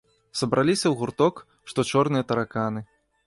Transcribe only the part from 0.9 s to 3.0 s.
гурток, што чорныя тараканы.